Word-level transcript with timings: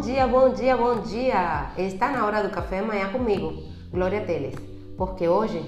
Bom 0.00 0.06
dia, 0.06 0.26
bom 0.26 0.48
dia, 0.54 0.76
bom 0.78 1.00
dia! 1.02 1.72
Está 1.76 2.08
na 2.08 2.24
hora 2.24 2.42
do 2.42 2.48
café 2.48 2.78
amanhã 2.78 3.12
comigo, 3.12 3.52
Glória 3.90 4.22
Teles, 4.22 4.54
porque 4.96 5.28
hoje 5.28 5.62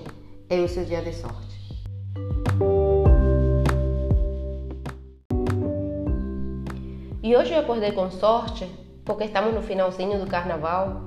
é 0.49 0.59
o 0.59 0.67
seu 0.67 0.87
dia 0.87 1.03
de 1.03 1.13
sorte. 1.13 1.55
E 7.23 7.37
hoje 7.37 7.53
eu 7.53 7.61
acordei 7.61 7.93
com 7.93 8.11
sorte 8.11 8.67
porque 9.05 9.25
estamos 9.25 9.53
no 9.53 9.61
finalzinho 9.61 10.19
do 10.19 10.27
carnaval 10.27 11.03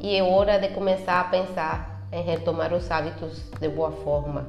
e 0.00 0.14
é 0.14 0.22
hora 0.22 0.60
de 0.60 0.68
começar 0.68 1.20
a 1.20 1.24
pensar 1.24 2.08
em 2.12 2.22
retomar 2.22 2.72
os 2.72 2.88
hábitos 2.92 3.50
de 3.58 3.68
boa 3.70 3.90
forma, 3.90 4.46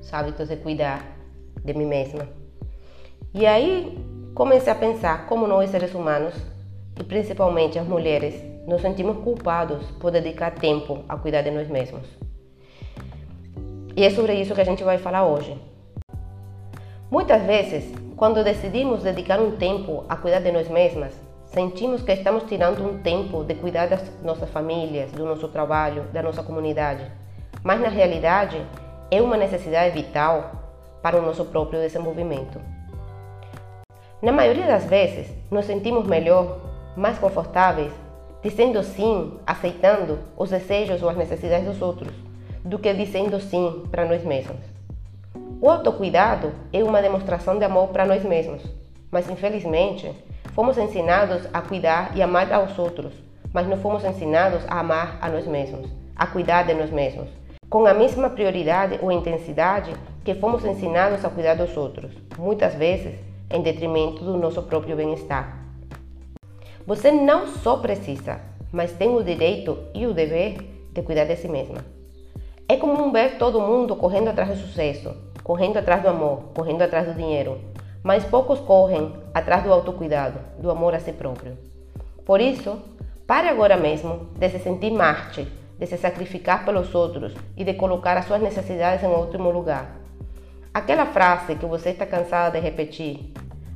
os 0.00 0.14
hábitos 0.14 0.48
de 0.48 0.56
cuidar 0.58 1.04
de 1.64 1.74
mim 1.74 1.86
mesma. 1.86 2.28
E 3.34 3.44
aí 3.44 3.98
comecei 4.36 4.72
a 4.72 4.76
pensar 4.76 5.26
como 5.26 5.48
nós 5.48 5.68
seres 5.68 5.92
humanos 5.96 6.51
principalmente 7.04 7.78
as 7.78 7.86
mulheres 7.86 8.34
nos 8.66 8.80
sentimos 8.80 9.18
culpados 9.18 9.84
por 10.00 10.10
dedicar 10.10 10.52
tempo 10.52 11.04
a 11.08 11.16
cuidar 11.16 11.42
de 11.42 11.50
nós 11.50 11.68
mesmos. 11.68 12.06
E 13.96 14.04
é 14.04 14.10
sobre 14.10 14.34
isso 14.34 14.54
que 14.54 14.60
a 14.60 14.64
gente 14.64 14.84
vai 14.84 14.98
falar 14.98 15.26
hoje. 15.26 15.56
Muitas 17.10 17.42
vezes, 17.42 17.92
quando 18.16 18.42
decidimos 18.42 19.02
dedicar 19.02 19.38
um 19.38 19.56
tempo 19.56 20.04
a 20.08 20.16
cuidar 20.16 20.40
de 20.40 20.50
nós 20.50 20.68
mesmas, 20.68 21.12
sentimos 21.46 22.02
que 22.02 22.12
estamos 22.12 22.44
tirando 22.44 22.82
um 22.82 23.02
tempo 23.02 23.44
de 23.44 23.54
cuidar 23.54 23.86
das 23.86 24.02
nossas 24.22 24.48
famílias, 24.48 25.12
do 25.12 25.26
nosso 25.26 25.48
trabalho, 25.48 26.04
da 26.12 26.22
nossa 26.22 26.42
comunidade. 26.42 27.04
Mas 27.62 27.80
na 27.80 27.88
realidade, 27.88 28.64
é 29.10 29.20
uma 29.20 29.36
necessidade 29.36 29.94
vital 29.94 30.52
para 31.02 31.18
o 31.18 31.22
nosso 31.22 31.44
próprio 31.44 31.80
desenvolvimento. 31.80 32.58
Na 34.22 34.32
maioria 34.32 34.66
das 34.66 34.86
vezes, 34.86 35.30
nos 35.50 35.66
sentimos 35.66 36.06
melhor 36.06 36.71
mais 36.96 37.18
confortáveis, 37.18 37.92
dizendo 38.42 38.82
sim, 38.82 39.38
aceitando 39.46 40.18
os 40.36 40.50
desejos 40.50 41.02
ou 41.02 41.08
as 41.08 41.16
necessidades 41.16 41.66
dos 41.66 41.80
outros, 41.80 42.12
do 42.64 42.78
que 42.78 42.92
dizendo 42.92 43.40
sim 43.40 43.84
para 43.90 44.04
nós 44.04 44.24
mesmos. 44.24 44.58
O 45.60 45.70
autocuidado 45.70 46.52
é 46.72 46.82
uma 46.82 47.00
demonstração 47.00 47.58
de 47.58 47.64
amor 47.64 47.88
para 47.88 48.04
nós 48.04 48.24
mesmos, 48.24 48.62
mas 49.10 49.30
infelizmente 49.30 50.12
fomos 50.54 50.76
ensinados 50.76 51.46
a 51.52 51.60
cuidar 51.60 52.16
e 52.16 52.22
amar 52.22 52.52
aos 52.52 52.76
outros, 52.78 53.12
mas 53.52 53.66
não 53.68 53.76
fomos 53.76 54.04
ensinados 54.04 54.62
a 54.68 54.80
amar 54.80 55.18
a 55.20 55.28
nós 55.28 55.46
mesmos, 55.46 55.88
a 56.16 56.26
cuidar 56.26 56.64
de 56.64 56.74
nós 56.74 56.90
mesmos, 56.90 57.28
com 57.70 57.86
a 57.86 57.94
mesma 57.94 58.28
prioridade 58.28 58.98
ou 59.00 59.12
intensidade 59.12 59.92
que 60.24 60.34
fomos 60.34 60.64
ensinados 60.64 61.24
a 61.24 61.30
cuidar 61.30 61.54
dos 61.54 61.76
outros, 61.76 62.10
muitas 62.36 62.74
vezes 62.74 63.14
em 63.50 63.62
detrimento 63.62 64.24
do 64.24 64.36
nosso 64.36 64.62
próprio 64.62 64.96
bem-estar. 64.96 65.61
Você 66.86 67.12
não 67.12 67.46
só 67.46 67.76
precisa, 67.76 68.40
mas 68.72 68.92
tem 68.92 69.14
o 69.14 69.22
direito 69.22 69.78
e 69.94 70.06
o 70.06 70.12
dever 70.12 70.56
de 70.92 71.02
cuidar 71.02 71.24
de 71.24 71.36
si 71.36 71.46
mesma. 71.46 71.84
É 72.68 72.76
comum 72.76 73.12
ver 73.12 73.38
todo 73.38 73.60
mundo 73.60 73.94
correndo 73.94 74.28
atrás 74.28 74.48
do 74.48 74.56
sucesso, 74.56 75.14
correndo 75.44 75.78
atrás 75.78 76.02
do 76.02 76.08
amor, 76.08 76.44
correndo 76.54 76.82
atrás 76.82 77.06
do 77.06 77.14
dinheiro, 77.14 77.60
mas 78.02 78.24
poucos 78.24 78.58
correm 78.60 79.14
atrás 79.32 79.62
do 79.62 79.72
autocuidado, 79.72 80.38
do 80.58 80.70
amor 80.70 80.94
a 80.94 80.98
si 80.98 81.12
próprio. 81.12 81.56
Por 82.24 82.40
isso, 82.40 82.78
pare 83.26 83.48
agora 83.48 83.76
mesmo 83.76 84.28
de 84.36 84.48
se 84.48 84.58
sentir 84.58 84.90
Marte, 84.90 85.46
de 85.78 85.86
se 85.86 85.96
sacrificar 85.96 86.64
pelos 86.64 86.94
outros 86.94 87.32
e 87.56 87.62
de 87.62 87.74
colocar 87.74 88.16
as 88.16 88.26
suas 88.26 88.42
necessidades 88.42 89.04
em 89.04 89.08
último 89.08 89.50
lugar. 89.50 90.00
Aquela 90.74 91.06
frase 91.06 91.54
que 91.54 91.66
você 91.66 91.90
está 91.90 92.06
cansada 92.06 92.58
de 92.58 92.60
repetir, 92.64 93.32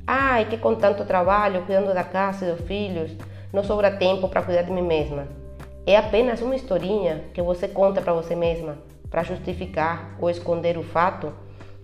Ai, 0.07 0.45
que 0.45 0.57
com 0.57 0.77
tanto 0.77 1.05
trabalho, 1.05 1.63
cuidando 1.63 1.93
da 1.93 2.05
casa 2.05 2.47
e 2.47 2.53
dos 2.53 2.61
filhos, 2.67 3.11
não 3.53 3.65
sobra 3.65 3.91
tempo 3.91 4.29
para 4.29 4.43
cuidar 4.43 4.63
de 4.63 4.71
mim 4.71 4.83
mesma. 4.83 5.27
É 5.85 5.97
apenas 5.97 6.41
uma 6.41 6.55
historinha 6.55 7.25
que 7.35 7.43
você 7.43 7.67
conta 7.67 8.01
para 8.01 8.13
você 8.13 8.37
mesma 8.37 8.79
para 9.11 9.23
justificar 9.23 10.17
ou 10.21 10.29
esconder 10.31 10.77
o 10.77 10.83
fato 10.83 11.33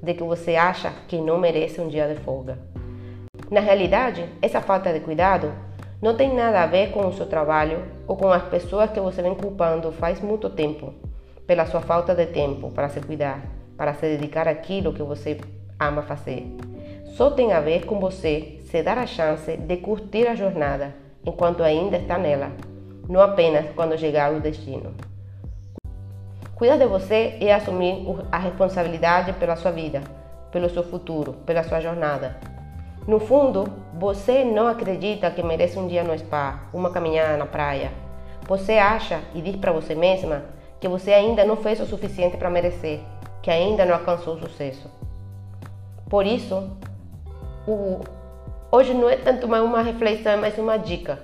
de 0.03 0.15
que 0.15 0.23
você 0.23 0.55
acha 0.55 0.93
que 1.09 1.21
não 1.21 1.39
merece 1.39 1.81
um 1.81 1.89
dia 1.89 2.07
de 2.07 2.21
folga. 2.21 2.59
Na 3.51 3.61
realidade, 3.61 4.29
essa 4.41 4.61
falta 4.61 4.93
de 4.93 5.01
cuidado 5.01 5.53
não 6.01 6.17
tem 6.17 6.35
nada 6.35 6.63
a 6.63 6.67
ver 6.67 6.91
com 6.91 7.07
o 7.07 7.13
seu 7.13 7.27
trabalho 7.27 7.85
ou 8.07 8.17
com 8.17 8.31
as 8.31 8.43
pessoas 8.45 8.91
que 8.91 9.01
você 9.01 9.23
vem 9.23 9.35
culpando 9.35 9.93
faz 9.93 10.21
muito 10.21 10.51
tempo 10.51 10.93
pela 11.47 11.67
sua 11.67 11.81
falta 11.81 12.15
de 12.15 12.27
tempo 12.27 12.71
para 12.71 12.89
se 12.89 13.01
cuidar, 13.01 13.41
para 13.77 13.95
se 13.95 14.03
dedicar 14.03 14.47
àquilo 14.47 14.93
que 14.93 15.03
você 15.03 15.41
ama 15.79 16.03
fazer 16.03 16.72
só 17.13 17.31
tem 17.31 17.53
a 17.53 17.61
ver 17.61 17.85
com 17.85 18.01
você 18.01 18.59
se 18.65 18.83
dar 18.83 18.97
a 18.97 19.07
chance 19.07 19.55
de 19.55 19.77
curtir 19.77 20.27
a 20.27 20.35
jornada 20.35 20.95
enquanto 21.25 21.63
ainda 21.63 21.99
está 21.99 22.17
nela, 22.17 22.51
não 23.07 23.21
apenas 23.21 23.67
quando 23.77 23.99
chegar 23.99 24.33
o 24.33 24.41
destino. 24.41 24.95
Cuidar 26.55 26.79
de 26.79 26.87
você 26.87 27.37
é 27.39 27.53
assumir 27.53 28.03
a 28.31 28.39
responsabilidade 28.39 29.35
pela 29.35 29.57
sua 29.57 29.71
vida, 29.71 30.01
pelo 30.51 30.71
seu 30.71 30.83
futuro, 30.83 31.35
pela 31.45 31.63
sua 31.63 31.81
jornada. 31.81 32.39
No 33.07 33.21
fundo, 33.21 33.71
você 33.99 34.43
não 34.43 34.67
acredita 34.67 35.31
que 35.31 35.43
merece 35.43 35.79
um 35.79 35.87
dia 35.87 36.03
no 36.03 36.17
spa, 36.19 36.63
uma 36.73 36.91
caminhada 36.91 37.37
na 37.37 37.47
praia. 37.47 37.93
Você 38.49 38.73
acha 38.73 39.21
e 39.35 39.43
diz 39.43 39.57
para 39.57 39.73
você 39.73 39.95
mesma 39.95 40.45
que 40.81 40.89
você 40.89 41.13
ainda 41.13 41.45
não 41.45 41.57
fez 41.57 41.79
o 41.79 41.87
suficiente 41.87 42.39
para 42.39 42.49
merecer, 42.49 43.01
que 43.43 43.51
ainda 43.51 43.85
não 43.85 43.95
alcançou 43.95 44.35
o 44.35 44.41
sucesso. 44.41 44.89
Por 46.09 46.27
isso, 46.27 46.71
o, 47.67 48.01
hoje 48.71 48.93
não 48.93 49.09
é 49.09 49.17
tanto 49.17 49.47
mais 49.47 49.63
uma 49.63 49.83
reflexão, 49.83 50.33
é 50.33 50.37
mais 50.37 50.59
uma 50.59 50.77
dica. 50.77 51.19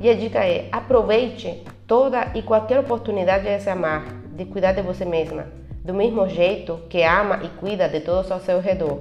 E 0.00 0.08
a 0.08 0.14
dica 0.14 0.44
é: 0.44 0.68
aproveite 0.70 1.64
toda 1.86 2.30
e 2.34 2.42
qualquer 2.42 2.78
oportunidade 2.80 3.44
de 3.44 3.60
se 3.60 3.70
amar, 3.70 4.04
de 4.34 4.44
cuidar 4.44 4.72
de 4.72 4.82
você 4.82 5.04
mesma, 5.04 5.46
do 5.84 5.94
mesmo 5.94 6.28
jeito 6.28 6.80
que 6.88 7.02
ama 7.02 7.40
e 7.42 7.48
cuida 7.48 7.88
de 7.88 8.00
todos 8.00 8.30
ao 8.30 8.40
seu 8.40 8.60
redor. 8.60 9.00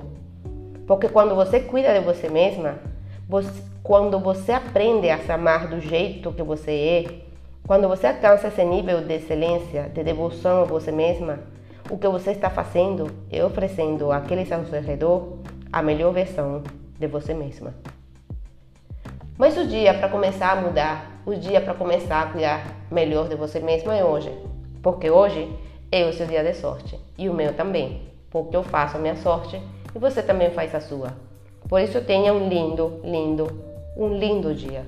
Porque 0.88 1.10
quando 1.10 1.36
você 1.36 1.60
cuida 1.60 1.94
de 1.94 2.00
você 2.00 2.30
mesma, 2.30 2.76
você, 3.28 3.64
quando 3.84 4.20
você 4.20 4.52
aprende 4.52 5.10
a 5.10 5.18
se 5.18 5.32
amar 5.32 5.68
do 5.68 5.80
jeito 5.80 6.32
que 6.32 6.44
você 6.44 6.72
é, 6.72 7.26
quando 7.68 7.88
você 7.88 8.08
alcança 8.08 8.48
esse 8.48 8.64
nível 8.64 9.02
de 9.02 9.16
excelência, 9.16 9.90
de 9.94 10.04
devoção 10.04 10.62
a 10.62 10.66
você 10.66 10.92
mesma, 10.92 11.40
o 11.90 11.98
que 11.98 12.08
você 12.08 12.32
está 12.32 12.50
fazendo 12.50 13.12
é 13.32 13.44
oferecendo 13.44 14.12
àqueles 14.12 14.52
ao 14.52 14.66
seu 14.66 14.82
redor 14.82 15.35
a 15.76 15.82
melhor 15.82 16.14
versão 16.14 16.64
de 16.98 17.06
você 17.06 17.34
mesma. 17.34 17.74
Mas 19.38 19.58
o 19.58 19.68
dia 19.68 19.94
para 19.94 20.08
começar 20.08 20.54
a 20.54 20.62
mudar, 20.62 21.22
o 21.26 21.36
dia 21.36 21.60
para 21.60 21.74
começar 21.74 22.22
a 22.22 22.26
cuidar 22.28 22.66
melhor 22.90 23.28
de 23.28 23.36
você 23.36 23.60
mesma 23.60 23.94
é 23.94 24.02
hoje, 24.02 24.32
porque 24.82 25.10
hoje 25.10 25.54
é 25.92 26.06
o 26.06 26.14
seu 26.14 26.28
dia 26.28 26.42
de 26.46 26.54
sorte 26.54 26.98
e 27.18 27.28
o 27.28 27.34
meu 27.34 27.54
também, 27.54 28.04
porque 28.30 28.56
eu 28.56 28.64
faço 28.64 28.96
a 28.96 29.02
minha 29.02 29.18
sorte 29.18 29.62
e 29.94 30.00
você 30.00 30.24
também 30.24 30.50
faz 30.52 30.74
a 30.74 30.80
sua. 30.80 31.12
Por 31.68 31.82
isso 31.82 32.00
tenha 32.00 32.34
um 32.34 32.48
lindo, 32.48 33.02
lindo, 33.04 33.62
um 33.98 34.18
lindo 34.18 34.56
dia. 34.56 34.86